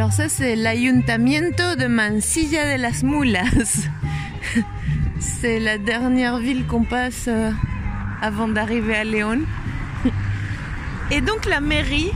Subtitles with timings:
[0.00, 3.86] Alors ça c'est l'Ayuntamiento de Mansilla de las Mulas.
[5.20, 7.50] C'est la dernière ville qu'on passe euh,
[8.22, 9.40] avant d'arriver à Léon.
[11.10, 12.10] Et donc la mairie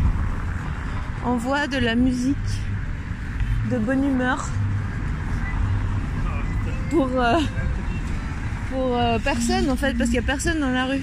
[1.26, 2.38] envoie de la musique
[3.70, 4.48] de bonne humeur
[6.88, 7.38] pour, euh,
[8.74, 11.02] euh, personne en fait parce qu'il n'y a personne dans la rue.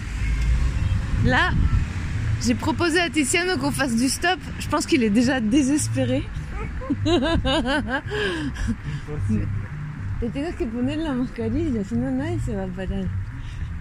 [1.26, 1.52] Là,
[2.44, 4.40] j'ai proposé à Tiziano qu'on fasse du stop.
[4.60, 6.24] Je pense qu'il est déjà désespéré.
[10.22, 13.06] Te tienes que poner la mascarilla, sinon nadie se va parar.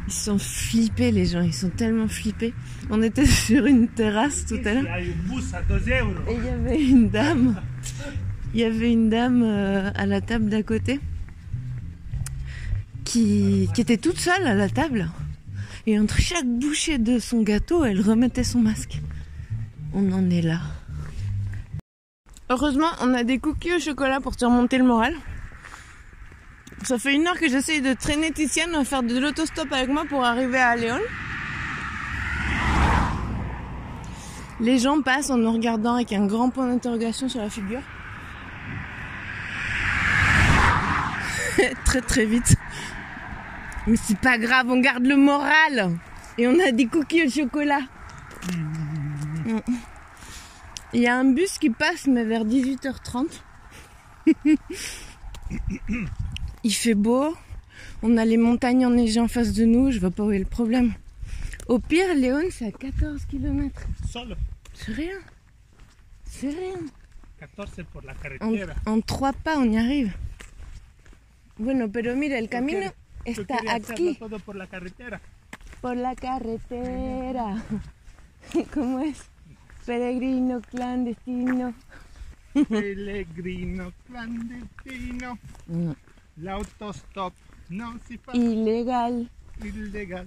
[0.06, 2.54] Ils sont flippés les gens, ils sont tellement flippés.
[2.88, 4.96] On était sur une terrasse tout à l'heure.
[4.96, 7.60] Et il y avait une dame.
[8.54, 10.98] Il y avait une dame euh, à la table d'à côté
[13.04, 15.10] qui, qui était toute seule à la table.
[15.86, 19.00] Et entre chaque bouchée de son gâteau, elle remettait son masque.
[19.92, 20.60] On en est là.
[22.52, 25.14] Heureusement, on a des cookies au chocolat pour te remonter le moral.
[26.82, 30.02] Ça fait une heure que j'essaye de traîner Tiziane à faire de l'autostop avec moi
[30.08, 30.98] pour arriver à Léon.
[34.58, 37.82] Les gens passent en nous regardant avec un grand point d'interrogation sur la figure.
[41.84, 42.56] très très vite.
[43.86, 45.92] Mais c'est pas grave, on garde le moral.
[46.36, 47.82] Et on a des cookies au chocolat.
[50.92, 53.26] Il y a un bus qui passe, mais vers 18h30.
[56.64, 57.34] Il fait beau.
[58.02, 59.90] On a les montagnes enneigées en face de nous.
[59.90, 60.94] Je vois pas où est le problème.
[61.68, 63.80] Au pire, Léon, c'est à 14 km.
[64.74, 65.18] C'est rien.
[66.24, 66.76] C'est rien.
[67.38, 68.74] 14 por la En, carretera.
[68.86, 70.12] en trois pas, on y arrive.
[71.58, 72.92] Bueno, pero mira, el camino
[73.24, 75.20] está aquí, todo por la carretera.
[75.80, 77.56] por la carretera.
[78.74, 79.29] ¿Cómo es?
[79.90, 81.74] Peregrino clandestino.
[82.68, 85.36] Pellegrino clandestino.
[85.66, 85.90] Mm.
[86.36, 87.32] L'autostop.
[87.70, 89.26] Non, c'est pas Illégal.
[89.60, 90.26] illégal.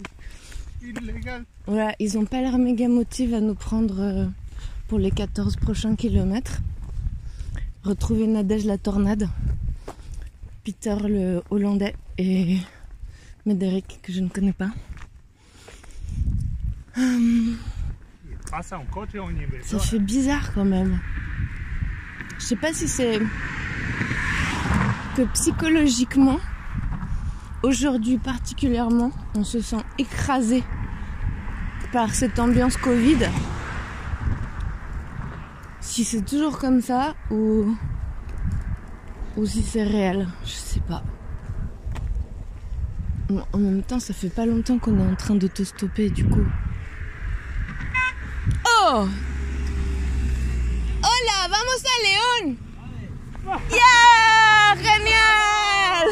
[0.82, 1.46] Illégal.
[1.66, 4.26] Voilà, ils ont pas l'air méga motive à nous prendre euh,
[4.90, 6.60] pour les 14 prochains kilomètres.
[7.86, 9.30] Retrouver Nadège la tornade,
[10.66, 12.58] Peter le hollandais et
[13.46, 14.72] Médéric que je ne connais pas.
[16.98, 17.56] Hum,
[19.64, 21.00] ça fait bizarre quand même.
[22.40, 23.20] Je sais pas si c'est
[25.16, 26.40] que psychologiquement,
[27.64, 30.64] aujourd'hui particulièrement, on se sent écrasé
[31.92, 33.30] par cette ambiance Covid.
[35.80, 37.76] Si c'est toujours comme ça ou
[39.36, 41.04] ou si c'est réel, je sais pas.
[43.52, 46.46] En même temps, ça fait pas longtemps qu'on est en train d'autostopper du coup.
[48.86, 49.08] Hola,
[51.50, 52.58] vamos a León.
[53.72, 54.76] ¡Ya!
[54.76, 56.08] ¡Genial!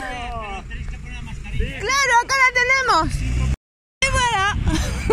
[1.79, 3.09] Claro, acá la tenemos.
[4.01, 4.55] Et voilà.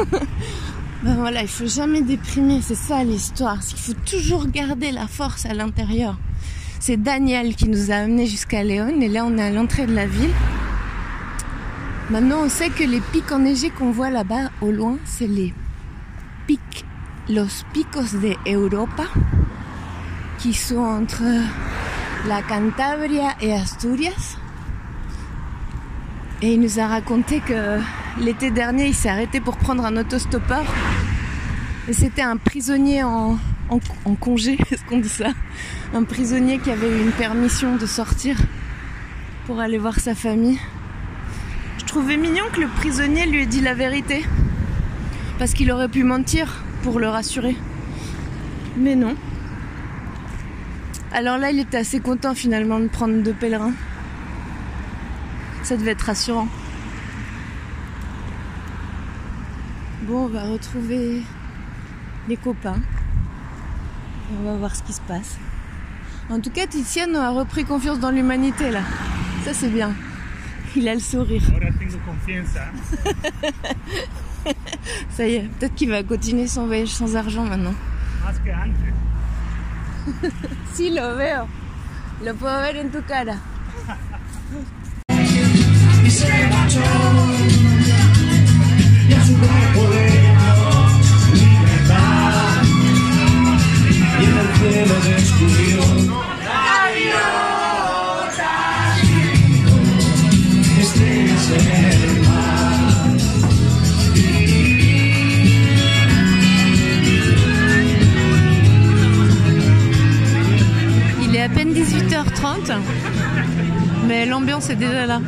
[1.03, 3.59] ben voilà, il faut jamais déprimer, c'est ça l'histoire.
[3.73, 6.17] Il faut toujours garder la force à l'intérieur.
[6.79, 9.95] C'est Daniel qui nous a amenés jusqu'à Léon et là on est à l'entrée de
[9.95, 10.35] la ville.
[12.11, 15.53] Maintenant on sait que les pics enneigés qu'on voit là-bas au loin, c'est les
[16.47, 16.85] pics,
[17.29, 19.05] los picos de Europa,
[20.39, 21.25] qui sont entre
[22.27, 24.39] la Cantabria et Asturias.
[26.41, 27.81] Et il nous a raconté que
[28.21, 30.65] l'été dernier, il s'est arrêté pour prendre un autostoppeur.
[31.89, 33.39] Et c'était un prisonnier en,
[34.21, 35.29] congé, est-ce qu'on dit ça?
[35.95, 38.37] Un prisonnier qui avait une permission de sortir
[39.47, 40.59] pour aller voir sa famille.
[41.79, 44.25] Je trouvais mignon que le prisonnier lui ait dit la vérité.
[45.39, 47.55] Parce qu'il aurait pu mentir pour le rassurer.
[48.79, 49.15] Mais non.
[51.13, 53.75] Alors là, il était assez content finalement de prendre deux pèlerins.
[55.65, 56.49] Ça devait être rassurant.
[60.05, 61.23] Bon, on va retrouver
[62.27, 62.81] les copains.
[64.41, 65.37] On va voir ce qui se passe.
[66.31, 68.81] En tout cas, Tiziano a repris confiance dans l'humanité là.
[69.45, 69.93] Ça c'est bien.
[70.75, 71.43] Il a le sourire.
[71.53, 72.65] Ahora tengo confianza.
[75.11, 77.75] Ça y est, peut-être qu'il va continuer son voyage sans argent maintenant.
[80.75, 81.47] si, lo veo.
[82.25, 83.37] Lo puedo ver en tu cara.
[94.21, 96.28] y en el cielo descubrió
[111.55, 112.79] peine 18h30,
[114.07, 115.21] mais l'ambiance est déjà là.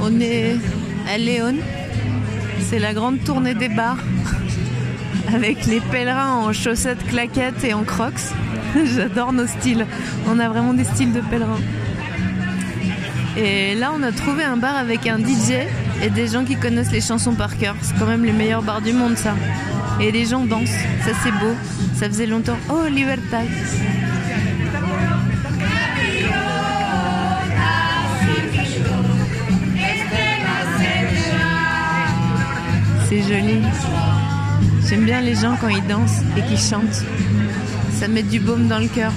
[0.00, 0.56] On est
[1.12, 1.56] à Léon.
[2.60, 3.98] C'est la grande tournée des bars
[5.34, 8.12] avec les pèlerins en chaussettes, claquettes et en crocs.
[8.94, 9.86] J'adore nos styles.
[10.28, 11.60] On a vraiment des styles de pèlerins.
[13.36, 15.66] Et là, on a trouvé un bar avec un DJ
[16.02, 17.76] et des gens qui connaissent les chansons par cœur.
[17.82, 19.34] C'est quand même les meilleurs bars du monde, ça.
[20.00, 20.68] Et les gens dansent.
[21.04, 21.54] Ça, c'est beau.
[21.94, 22.56] Ça faisait longtemps.
[22.68, 23.46] Oh, Libertad.
[34.88, 37.04] J'aime bien les gens quand ils dansent et qu'ils chantent.
[37.98, 39.12] Ça met du baume dans le cœur.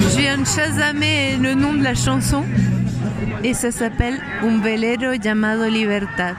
[0.00, 2.44] Je viens de chasamer le nom de la chanson
[3.42, 6.36] et ça s'appelle Un velero llamado Libertad.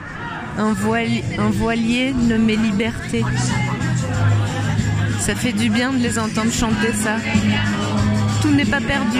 [0.56, 3.24] Un voilier nommé Liberté.
[5.18, 7.16] Ça fait du bien de les entendre chanter ça.
[8.40, 9.18] Tout n'est pas perdu.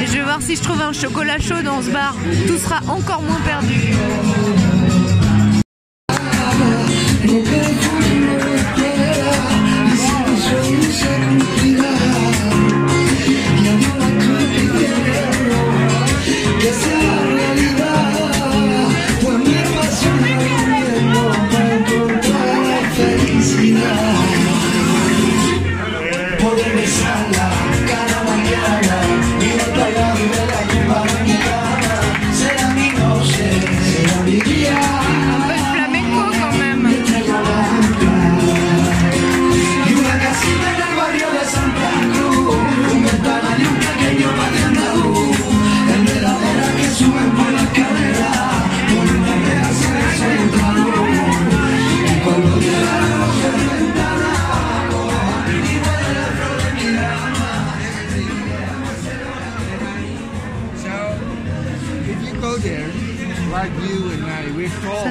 [0.00, 2.16] Et je vais voir si je trouve un chocolat chaud dans ce bar.
[2.46, 3.94] Tout sera encore moins perdu.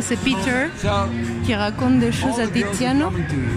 [0.10, 0.66] C'est Peter
[1.46, 3.12] qui raconte des choses à Tiziano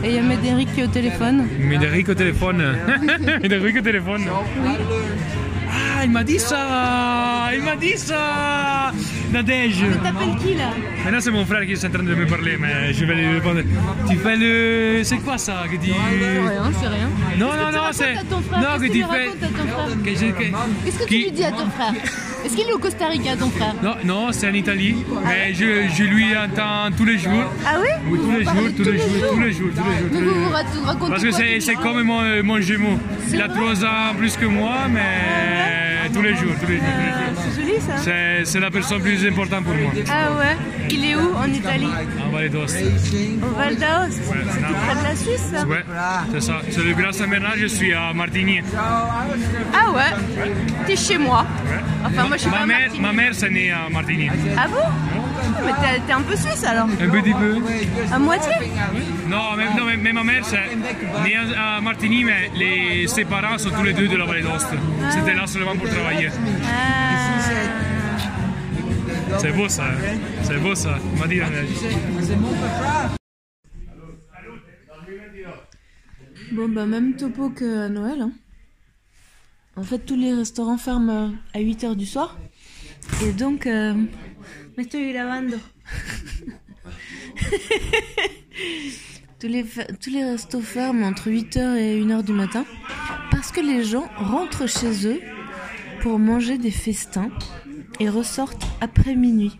[0.04, 1.46] et il y a Médéric qui est au téléphone.
[1.58, 2.76] Médéric au téléphone.
[3.42, 4.24] Médéric au téléphone.
[5.70, 8.92] Ah, il m'a dit ça Il m'a dit ça
[9.32, 10.72] Nadège T'appelles qui là?
[11.04, 13.28] Maintenant, c'est mon frère qui est en train de me parler, mais je vais lui
[13.28, 13.62] répondre.
[14.10, 15.00] Tu fais le.
[15.04, 17.08] C'est quoi ça que dit Rien, c'est rien.
[17.38, 18.14] Non, non, tu non, c'est.
[18.14, 19.30] Non, que tu tu fais.
[20.84, 21.94] Qu'est-ce que tu lui dis à ton frère?
[22.44, 25.88] Est-ce qu'il est au Costa Rica ton frère Non, non, c'est en Italie, mais je,
[25.94, 27.44] je lui entends tous les jours.
[27.66, 29.84] Ah oui Oui, tous les jours, tous les jours, tous les jours, tous
[30.20, 30.96] les jours.
[30.98, 32.98] Vous Parce que c'est c'est comme mon, mon jumeau.
[33.32, 37.02] Il a trois ans plus que moi, mais tous les jours, tous les jours, tous
[37.02, 37.22] les jours.
[37.24, 39.92] Euh, C'est joli ça C'est- C'est la personne plus importante pour moi.
[40.10, 40.56] Ah ouais
[40.90, 41.86] Il est où en Italie
[42.26, 42.76] En Valais d'Ost.
[43.42, 45.84] Au Val d'Aoste C'est tout près de la Suisse ça Ouais,
[46.32, 46.60] c'est ça.
[46.70, 48.60] C'est le grand Saint-Bernard, je suis à Martigny.
[48.76, 50.12] Ah ouais
[50.86, 51.46] T'es chez moi
[52.04, 54.28] Enfin moi je suis pas Ma à mère, ma mère, c'est née à Martigny.
[54.56, 54.86] Ah bon
[55.64, 57.56] Mais t'es- t'es un peu suisse alors Un petit peu.
[58.12, 58.52] À moitié
[59.28, 60.58] Non, mais, non, mais, mais ma mère, c'est
[61.24, 64.42] née à à Martigny, mais les, ses parents sont tous les deux de la Vallée
[64.42, 64.68] d'Ost.
[65.10, 66.28] C'était là seulement pour travailler.
[66.64, 67.38] Ah.
[69.38, 69.84] C'est beau ça.
[69.84, 70.18] hein.
[70.42, 70.98] C'est beau ça.
[71.14, 71.68] Il m'a dit la neige.
[76.52, 78.20] Bon bah même topo que à Noël.
[78.22, 78.32] hein.
[79.76, 82.38] En fait tous les restaurants ferment euh, à 8h du soir.
[83.24, 83.66] Et donc...
[83.66, 83.94] Euh...
[84.78, 84.84] Me
[89.38, 89.64] tous, les
[90.00, 92.64] tous les restos ferment entre 8h et 1h du matin.
[93.30, 95.20] Parce que les gens rentrent chez eux
[96.00, 97.30] pour manger des festins
[98.00, 99.58] et ressortent après minuit.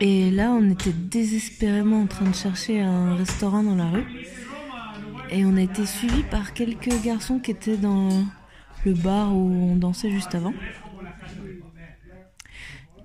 [0.00, 4.04] Et là on était désespérément en train de chercher un restaurant dans la rue.
[5.30, 8.10] Et on a été suivis par quelques garçons qui étaient dans
[8.84, 10.54] le bar où on dansait juste avant.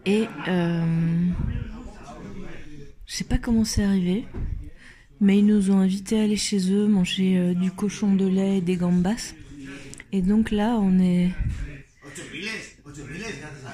[0.05, 0.83] Et euh,
[3.05, 4.25] je sais pas comment c'est arrivé,
[5.19, 8.57] mais ils nous ont invités à aller chez eux manger euh, du cochon de lait
[8.57, 9.33] et des gambas.
[10.11, 11.29] Et donc là, on est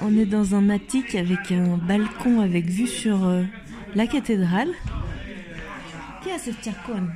[0.00, 3.42] on est dans un attic avec un balcon avec vue sur euh,
[3.94, 4.70] la cathédrale.
[6.22, 7.08] ¿Qué haces, Chascón?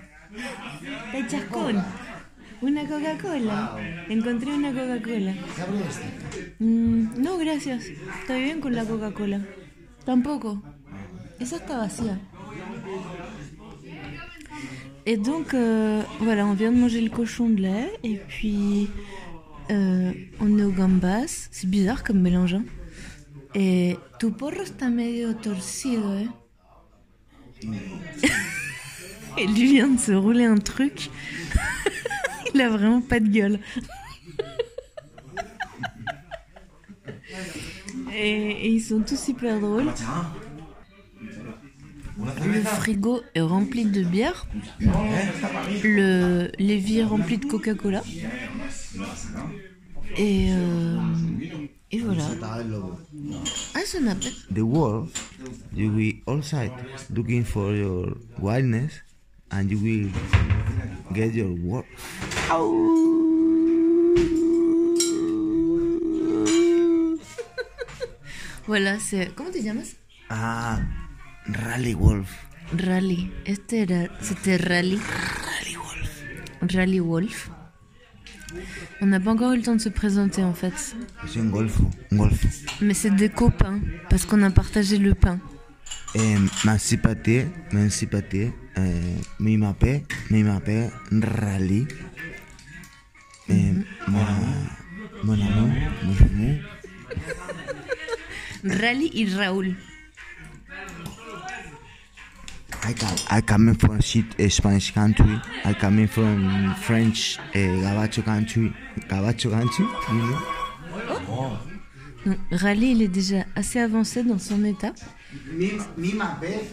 [2.62, 3.76] Una Coca-Cola.
[4.08, 5.34] Encontré una Coca-Cola.
[6.60, 7.84] Mm, no, gracias.
[8.20, 9.40] Estoy bien con la Coca-Cola.
[10.04, 10.62] Tampoco.
[11.40, 12.18] Esa está vacía.
[15.04, 17.90] Et donc, euh, voilà, on vient de manger le cochon de lait.
[18.04, 18.88] Et puis,
[19.70, 21.48] euh, on est au gambas.
[21.50, 22.54] C'est bizarre comme mélange.
[22.54, 22.64] hein.
[23.54, 26.28] Et tu porro está medio torcido, ¿eh?
[29.38, 31.10] Et lui vient de se rouler un truc.
[32.54, 33.58] Il a vraiment pas de gueule.
[38.14, 39.90] Et, et ils sont tous hyper drôles.
[42.18, 44.46] Le frigo est rempli de bière.
[45.82, 48.02] Le l'évier rempli de Coca-Cola.
[50.18, 50.98] Et, euh,
[51.90, 52.24] et voilà.
[53.74, 54.26] Ah, n'a pas.
[54.54, 55.08] the wolf,
[55.74, 56.70] you will outside
[57.10, 59.02] looking for your wildness,
[59.50, 60.10] and you will
[61.14, 61.86] get your wolf.
[68.66, 69.34] Voilà, c'est.
[69.34, 69.96] ¿Cómo te llamas?
[70.28, 70.80] Ah,
[71.46, 72.28] rally wolf.
[72.72, 73.30] Rally.
[73.44, 74.08] Este era.
[74.20, 74.98] C'était Rally.
[74.98, 76.74] Rally wolf.
[76.74, 77.50] Rally Wolf.
[79.00, 80.94] On n'a pas encore eu le temps de se présenter en fait.
[81.24, 82.48] Es un golfo, un golfo.
[82.80, 83.80] Mais c'est des copains.
[84.10, 85.40] Parce qu'on a partagé le pain.
[86.14, 88.52] Eh, Mansipate, Mansipate, eh,
[89.40, 91.86] mi mape, mi mape, rally.
[93.48, 93.84] Mon,
[95.24, 95.70] mon amour,
[96.02, 96.58] mon amour.
[98.64, 99.76] Rally y Raúl.
[102.84, 105.40] I come, I coming from shit, eh, Spanish country.
[105.64, 108.72] I coming from French, eh, Gabacho country.
[109.08, 111.58] Gabacho country, you know?
[112.24, 114.92] Donc, Rally, il est déjà assez avancé dans son état.
[115.52, 116.14] Mi, mi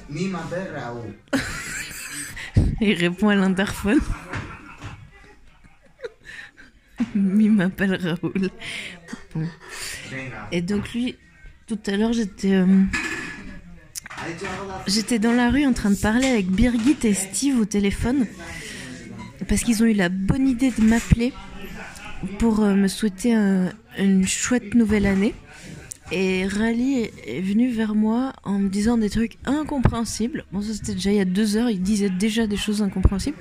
[0.10, 0.32] mi
[0.76, 1.16] Raúl.
[2.82, 4.00] Il répond à l'interphone.
[7.16, 8.50] Il m'appelle Raoul.
[9.34, 9.46] Bon.
[10.52, 11.16] Et donc lui,
[11.68, 12.66] tout à l'heure, j'étais euh,
[14.88, 18.26] j'étais dans la rue en train de parler avec Birgit et Steve au téléphone
[19.48, 21.34] parce qu'ils ont eu la bonne idée de m'appeler
[22.38, 25.34] pour euh, me souhaiter un- une chouette nouvelle année.
[26.12, 30.44] Et Rally est- est venu vers moi en me disant des trucs incompréhensibles.
[30.52, 33.38] Bon, ça c'était déjà il y a deux heures, il disait déjà des choses incompréhensibles.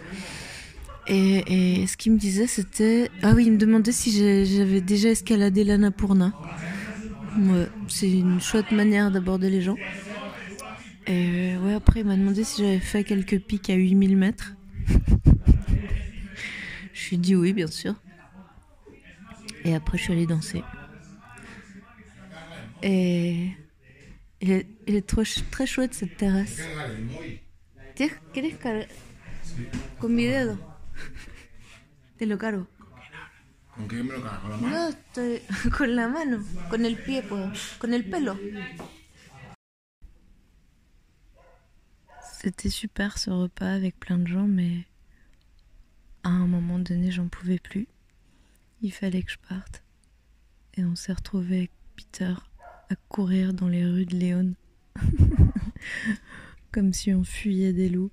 [1.09, 3.11] Et, ce qu'il me disait, c'était.
[3.23, 4.11] Ah oui, il me demandait si
[4.47, 6.35] j'avais déjà escaladé l'Annapurna.
[7.39, 9.77] Ouais, c'est une chouette manière d'aborder les gens.
[11.07, 14.55] Et ouais, après, il m'a demandé si j'avais fait quelques pics à 8000 mètres.
[16.93, 17.95] je lui ai dit oui, bien sûr.
[19.65, 20.63] Et après, je suis allée danser.
[22.83, 23.49] Et.
[24.41, 24.53] Il
[24.95, 26.61] est, très chouette cette terrasse.
[29.99, 30.57] Con mi dedo.
[32.17, 32.67] Te lo cargo.
[33.75, 34.43] ¿Con qué me lo cago?
[34.43, 34.69] ¿Con la mano?
[34.71, 35.43] No, estoy
[35.79, 38.37] con la mano, con el pie, puedo, con el pelo.
[42.41, 44.87] C'était super ce repas avec plein de gens, mais
[46.25, 47.89] à un moment donné, j'en pouvais plus.
[48.81, 49.83] Il fallait que je parte.
[50.75, 52.35] Et on s'est retrouvé avec Peter
[52.91, 54.55] à courir dans les rues de Léon.
[56.73, 58.13] Comme si on fuyait des loups.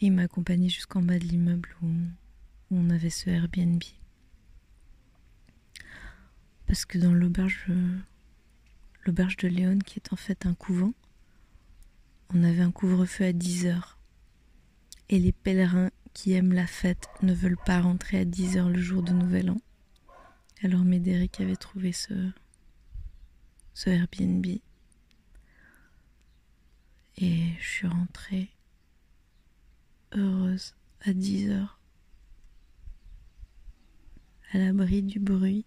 [0.00, 1.88] Il m'a accompagné jusqu'en bas de l'immeuble où
[2.70, 3.82] on avait ce Airbnb.
[6.66, 7.66] Parce que dans l'auberge,
[9.04, 10.92] l'auberge de Léon, qui est en fait un couvent,
[12.32, 13.98] on avait un couvre-feu à 10 heures.
[15.08, 18.80] Et les pèlerins qui aiment la fête ne veulent pas rentrer à 10 heures le
[18.80, 19.60] jour de Nouvel An.
[20.62, 22.12] Alors Médéric avait trouvé ce,
[23.74, 24.46] ce Airbnb.
[27.16, 28.50] Et je suis rentrée
[30.12, 31.80] heureuse à 10 heures,
[34.52, 35.64] à l'abri du bruit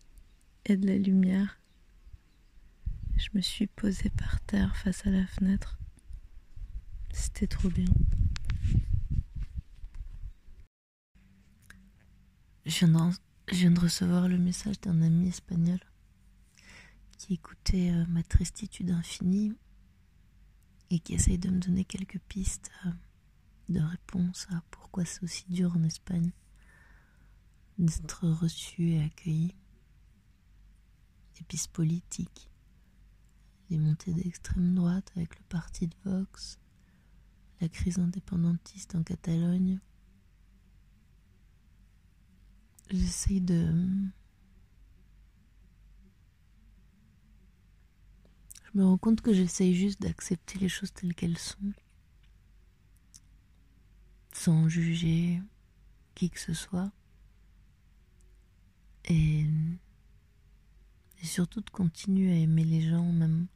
[0.65, 1.60] et de la lumière.
[3.17, 5.77] Je me suis posée par terre face à la fenêtre.
[7.13, 7.86] C'était trop bien.
[12.65, 13.15] Je viens, de,
[13.51, 15.79] je viens de recevoir le message d'un ami espagnol
[17.17, 19.53] qui écoutait euh, ma tristitude infinie
[20.89, 22.91] et qui essaye de me donner quelques pistes euh,
[23.71, 26.31] de réponse à pourquoi c'est aussi dur en Espagne
[27.77, 29.55] d'être reçu et accueilli.
[31.37, 32.49] Des pistes politiques,
[33.69, 36.59] les montées d'extrême droite avec le parti de Vox,
[37.59, 39.79] la crise indépendantiste en Catalogne.
[42.89, 43.73] J'essaye de...
[48.63, 51.73] Je me rends compte que j'essaye juste d'accepter les choses telles qu'elles sont,
[54.33, 55.41] sans juger
[56.15, 56.91] qui que ce soit.
[59.05, 59.45] Et,
[61.23, 63.47] surtout de continuer à aimer les gens, même,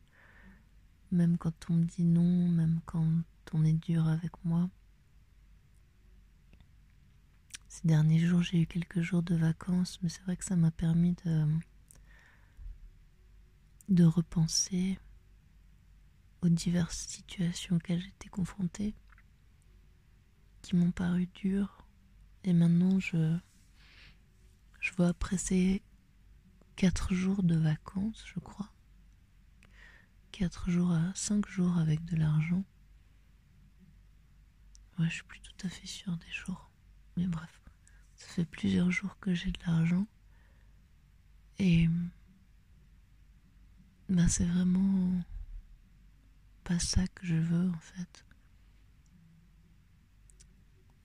[1.12, 3.06] même quand on me dit non, même quand
[3.54, 4.70] on est dur avec moi.
[7.68, 10.72] Ces derniers jours, j'ai eu quelques jours de vacances, mais c'est vrai que ça m'a
[10.72, 11.46] permis de,
[13.90, 14.98] de repenser
[16.42, 18.94] aux diverses situations auxquelles j'étais confrontée.
[20.66, 21.86] Qui m'ont paru dures.
[22.44, 23.38] Et maintenant, je,
[24.80, 25.84] je vois après ces
[26.76, 28.72] quatre jours de vacances, je crois.
[30.32, 32.64] Quatre jours à cinq jours avec de l'argent.
[34.98, 36.72] Je suis plus tout à fait sûre des jours.
[37.16, 37.62] Mais bref,
[38.16, 40.08] ça fait plusieurs jours que j'ai de l'argent.
[41.60, 41.88] Et
[44.10, 45.22] ben c'est vraiment
[46.64, 48.26] pas ça que je veux en fait.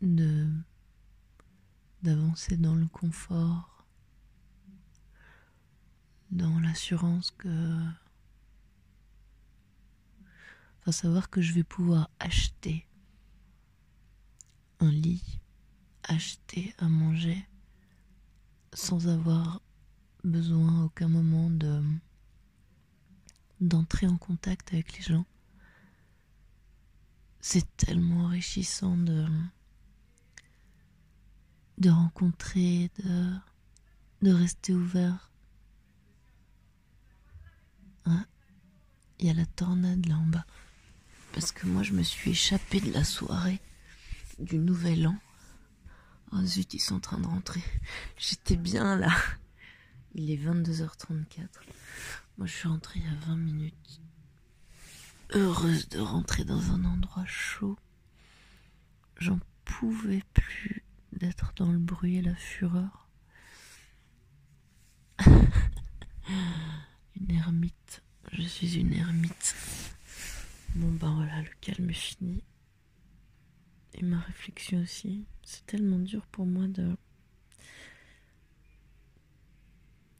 [0.00, 0.48] De
[2.02, 3.84] d'avancer dans le confort,
[6.30, 7.84] dans l'assurance que
[10.80, 12.86] enfin savoir que je vais pouvoir acheter
[14.78, 15.40] un lit,
[16.04, 17.46] acheter à manger
[18.72, 19.60] sans avoir
[20.24, 21.82] besoin à aucun moment de
[23.60, 25.26] d'entrer en contact avec les gens.
[27.42, 29.26] C'est tellement enrichissant de
[31.80, 33.30] de rencontrer, de
[34.22, 35.30] de rester ouvert.
[39.18, 40.46] Il y a la tornade là en bas.
[41.34, 43.60] Parce que moi je me suis échappée de la soirée
[44.38, 45.18] du nouvel an.
[46.32, 47.62] Oh zut, ils sont en train de rentrer.
[48.16, 49.14] J'étais bien là.
[50.14, 51.48] Il est 22h34.
[52.38, 54.00] Moi, je suis rentrée il y a 20 minutes.
[55.34, 57.78] Heureuse de rentrer dans un endroit chaud.
[59.18, 60.79] J'en pouvais plus
[61.20, 63.08] d'être dans le bruit et la fureur.
[67.14, 68.02] une ermite.
[68.32, 69.54] Je suis une ermite.
[70.74, 72.42] Bon, ben voilà, le calme est fini.
[73.94, 75.26] Et ma réflexion aussi.
[75.42, 76.96] C'est tellement dur pour moi de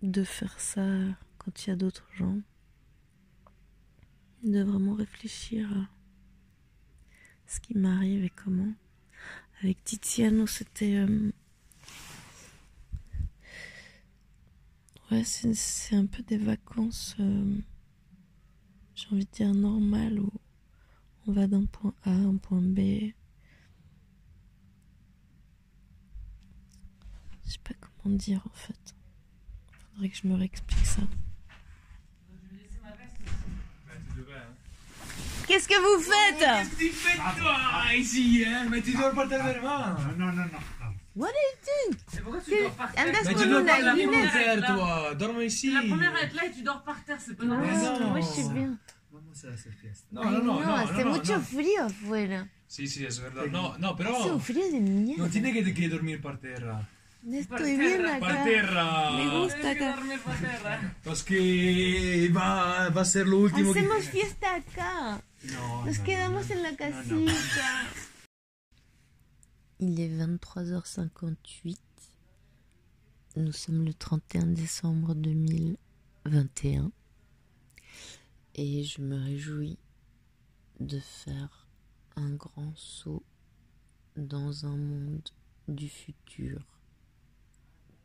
[0.02, 0.82] de faire ça
[1.38, 2.38] quand il y a d'autres gens.
[4.42, 5.88] De vraiment réfléchir à
[7.46, 8.72] ce qui m'arrive et comment.
[9.62, 10.96] Avec Tiziano, c'était.
[10.96, 11.32] euh,
[15.10, 17.56] Ouais, c'est un peu des vacances, euh,
[18.94, 20.30] j'ai envie de dire normales, où
[21.26, 23.12] on va d'un point A à un point B.
[27.44, 28.94] Je sais pas comment dire en fait.
[29.92, 31.02] Faudrait que je me réexplique ça.
[35.50, 39.78] Qu'est-ce que vous faites Tu fais toi ici, hein Mais tu dors par terre vraiment
[40.16, 40.90] Non, non, non, non.
[41.16, 43.94] What are you doing Mais pourquoi tu dors par terre Mais con tu dors la
[43.94, 44.30] guinea.
[44.30, 47.36] terre, toi Dorme ici la première à être là et tu dors par terre, c'est
[47.36, 47.68] pas normal.
[48.00, 48.10] Non.
[48.10, 48.78] moi je suis bien.
[49.10, 50.06] Vamos a hacer fiesta.
[50.12, 51.42] No, no, no, no, hace no, no, mucho no.
[51.42, 52.46] frío afuera.
[52.68, 53.46] Sí, sí, es verdad.
[53.50, 55.24] No, no, Hace pero un frío de mierda.
[55.24, 56.38] no tiene que, que dormir par.
[57.24, 58.02] No estoy bien.
[58.20, 58.44] Par acá.
[58.44, 59.10] terra.
[59.10, 59.96] Me gusta que acá.
[59.96, 60.94] dormir par.
[61.02, 63.80] Parce que va, va a ser lo último que...
[63.80, 65.20] Hacemos fiesta acá.
[65.42, 67.32] No, Nos no, quedamos en la casita.
[69.78, 71.78] Il est 23h58.
[73.36, 76.92] Nous sommes le 31 décembre 2021.
[78.54, 79.78] Et je me réjouis
[80.78, 81.66] de faire
[82.16, 83.24] un grand saut
[84.16, 85.30] dans un monde
[85.68, 86.62] du futur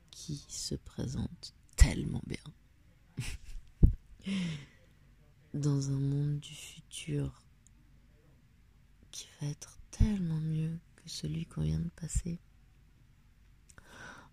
[0.10, 2.38] qui se présente tellement bien.
[5.56, 7.42] dans un monde du futur
[9.10, 12.40] qui va être tellement mieux que celui qu'on vient de passer.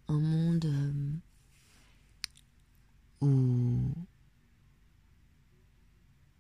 [0.09, 1.13] Un monde euh,
[3.21, 3.95] où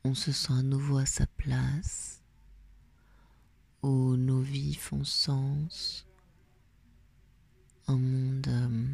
[0.03, 2.21] on se sent à nouveau à sa place,
[3.85, 6.09] où nos vies font sens,
[7.87, 8.87] un monde euh,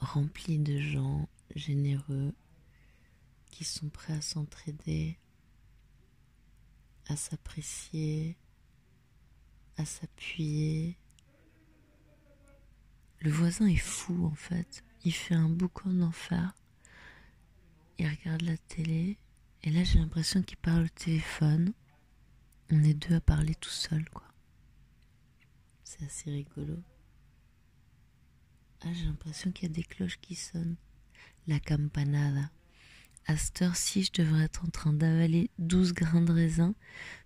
[0.00, 2.32] rempli de gens généreux
[3.56, 5.18] qui sont prêts à s'entraider,
[7.06, 8.36] à s'apprécier,
[9.78, 10.98] à s'appuyer.
[13.20, 14.84] Le voisin est fou en fait.
[15.04, 16.54] Il fait un boucan d'enfer.
[17.98, 19.16] Il regarde la télé.
[19.62, 21.72] Et là j'ai l'impression qu'il parle au téléphone.
[22.70, 24.34] On est deux à parler tout seul quoi.
[25.82, 26.76] C'est assez rigolo.
[28.82, 30.76] Ah j'ai l'impression qu'il y a des cloches qui sonnent.
[31.46, 32.50] La campanada.
[33.28, 36.74] À cette heure-ci, je devrais être en train d'avaler 12 grains de raisin,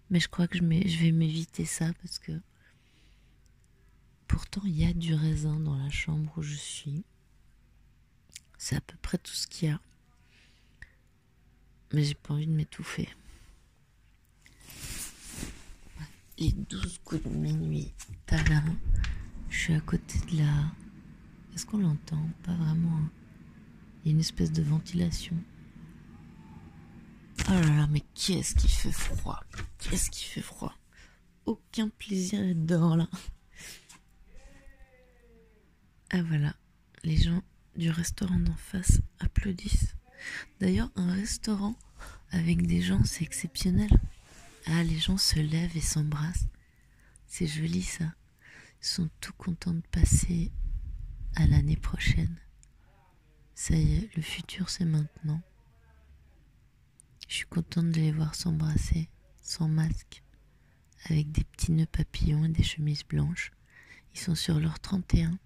[0.08, 2.32] mais je crois que je, vais m'éviter ça parce que
[4.26, 7.04] pourtant il y a du raisin dans la chambre où je suis.
[8.56, 9.80] C'est à peu près tout ce qu'il y a.
[11.92, 13.08] Mais j'ai pas envie de m'étouffer.
[16.38, 17.92] Les 12 coups de minuit,
[18.24, 18.64] talin.
[19.50, 20.72] Je suis à côté de la.
[21.54, 22.96] Est-ce qu'on l'entend Pas vraiment.
[22.96, 23.10] hein?
[24.04, 25.36] Il y a une espèce de ventilation.
[27.48, 29.40] Oh là là, mais qu'est-ce qui fait froid
[29.78, 30.74] Qu'est-ce qui fait froid
[31.50, 33.08] aucun plaisir dehors là.
[36.10, 36.54] Ah voilà,
[37.02, 37.42] les gens
[37.76, 39.96] du restaurant d'en face applaudissent.
[40.60, 41.76] D'ailleurs, un restaurant
[42.30, 43.90] avec des gens, c'est exceptionnel.
[44.66, 46.46] Ah, les gens se lèvent et s'embrassent.
[47.26, 48.04] C'est joli ça.
[48.82, 50.52] Ils sont tout contents de passer
[51.36, 52.36] à l'année prochaine.
[53.54, 55.42] Ça y est, le futur c'est maintenant.
[57.28, 59.08] Je suis contente de les voir s'embrasser,
[59.42, 60.22] sans masque,
[61.04, 63.52] avec des petits nœuds papillons et des chemises blanches.
[64.14, 65.38] Ils sont sur leur 31.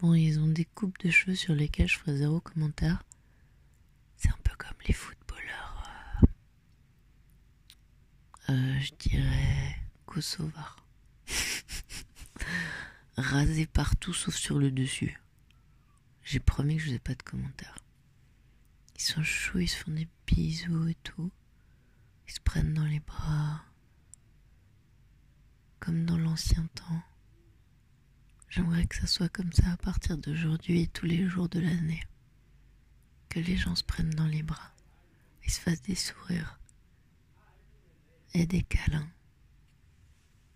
[0.00, 3.02] Bon, ils ont des coupes de cheveux sur lesquelles je ferai zéro commentaire.
[4.16, 5.82] C'est un peu comme les footballeurs.
[8.50, 10.84] euh, euh, je dirais Kosovar.
[13.16, 15.18] Rasés partout sauf sur le dessus.
[16.22, 17.78] J'ai promis que je faisais pas de commentaires.
[18.96, 21.30] Ils sont chauds, ils se font des bisous et tout.
[22.26, 23.62] Ils se prennent dans les bras.
[25.80, 27.02] Comme dans l'ancien temps.
[28.48, 32.02] J'aimerais que ça soit comme ça à partir d'aujourd'hui et tous les jours de l'année.
[33.28, 34.72] Que les gens se prennent dans les bras.
[35.44, 36.58] Ils se fassent des sourires.
[38.32, 39.10] Et des câlins.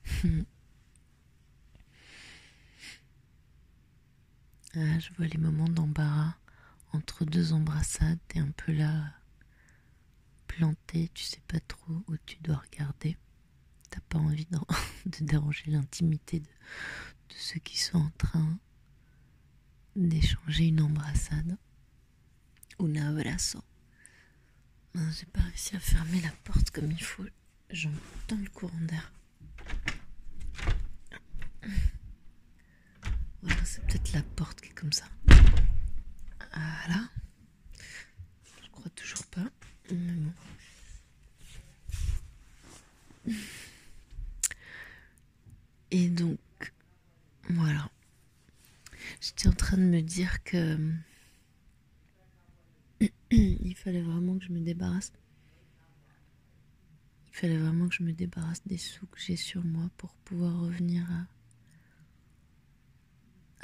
[4.77, 6.40] ah, je vois les moments d'embarras
[6.93, 9.15] entre deux embrassades, t'es un peu là,
[10.47, 13.17] planté, tu sais pas trop où tu dois regarder.
[13.91, 14.47] T'as pas envie
[15.07, 16.49] de, déranger l'intimité de,
[17.29, 18.59] ceux qui sont en train
[19.97, 21.57] d'échanger une embrassade.
[22.79, 23.63] Un abrazo.
[24.95, 27.25] J'ai pas réussi à fermer la porte comme il faut.
[27.71, 29.13] J'entends le courant d'air.
[33.65, 35.05] C'est peut-être la porte qui est comme ça.
[36.53, 37.09] Voilà.
[38.63, 39.51] Je crois toujours pas.
[45.91, 46.39] Et donc,
[47.49, 47.91] voilà.
[49.21, 50.79] J'étais en train de me dire que
[53.31, 55.13] il fallait vraiment que je me débarrasse.
[57.29, 60.61] Il fallait vraiment que je me débarrasse des sous que j'ai sur moi pour pouvoir
[60.61, 61.27] revenir à,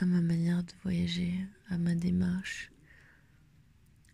[0.02, 2.70] à ma manière de voyager, à ma démarche,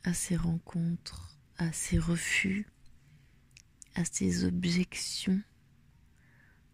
[0.04, 2.66] à ces rencontres, à ces refus,
[3.94, 5.40] à ces objections,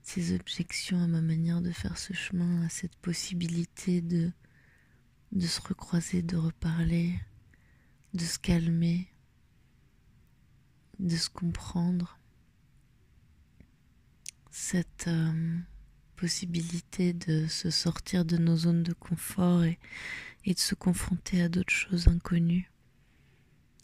[0.02, 4.32] ces objections à ma manière de faire ce chemin, à cette possibilité de,
[5.38, 7.20] se recroiser, de reparler,
[8.14, 9.08] de se calmer,
[10.98, 12.18] de se comprendre.
[14.50, 15.58] Cette euh,
[16.16, 19.78] possibilité de se sortir de nos zones de confort et
[20.46, 22.70] de se confronter à d'autres choses inconnues,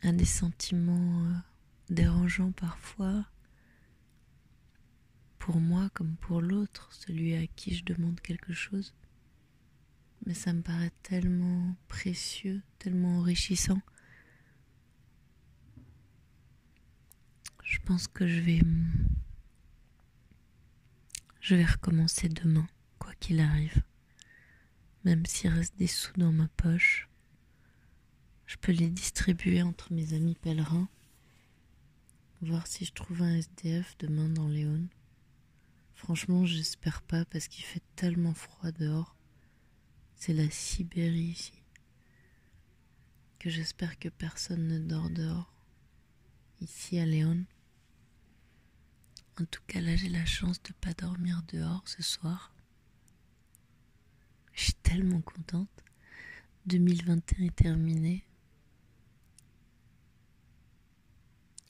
[0.05, 1.35] à des sentiments euh,
[1.89, 3.25] dérangeants parfois,
[5.39, 8.95] pour moi comme pour l'autre, celui à qui je demande quelque chose.
[10.27, 13.81] Mais ça me paraît tellement précieux, tellement enrichissant.
[17.63, 18.61] Je pense que je vais
[21.41, 22.67] je vais recommencer demain,
[22.99, 23.83] quoi qu'il arrive.
[25.05, 27.09] Même s'il reste des sous dans ma poche,
[28.55, 30.89] je peux les distribuer entre mes amis pèlerins.
[32.41, 34.87] Voir si je trouve un SDF demain dans Léon.
[35.97, 39.17] Franchement, j'espère pas parce qu'il fait tellement froid dehors.
[40.15, 41.65] C'est la Sibérie ici.
[43.41, 45.53] Que j'espère que personne ne dort dehors.
[46.61, 47.45] Ici à Léon.
[49.41, 52.55] En tout cas, là, j'ai la chance de pas dormir dehors ce soir.
[54.53, 55.83] Je suis tellement contente.
[56.67, 58.25] 2021 est terminé.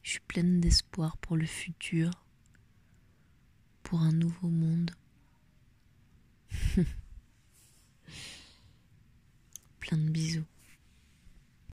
[0.04, 2.10] Je suis pleine d'espoir pour le futur,
[3.82, 4.90] pour un nouveau monde.
[9.80, 10.44] Plein de bisous.